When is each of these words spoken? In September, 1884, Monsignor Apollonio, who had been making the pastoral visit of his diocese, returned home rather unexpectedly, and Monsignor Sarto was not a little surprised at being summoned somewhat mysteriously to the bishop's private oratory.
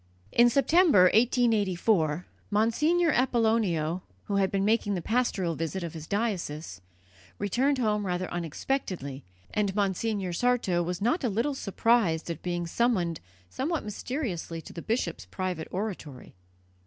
In 0.31 0.49
September, 0.49 1.03
1884, 1.13 2.25
Monsignor 2.49 3.11
Apollonio, 3.11 4.01
who 4.23 4.37
had 4.37 4.49
been 4.49 4.65
making 4.65 4.95
the 4.95 5.01
pastoral 5.03 5.53
visit 5.53 5.83
of 5.83 5.93
his 5.93 6.07
diocese, 6.07 6.81
returned 7.37 7.77
home 7.77 8.07
rather 8.07 8.27
unexpectedly, 8.31 9.23
and 9.53 9.75
Monsignor 9.75 10.33
Sarto 10.33 10.81
was 10.81 11.01
not 11.03 11.23
a 11.23 11.29
little 11.29 11.53
surprised 11.53 12.31
at 12.31 12.41
being 12.41 12.65
summoned 12.65 13.19
somewhat 13.47 13.85
mysteriously 13.85 14.59
to 14.59 14.73
the 14.73 14.81
bishop's 14.81 15.25
private 15.27 15.67
oratory. 15.69 16.33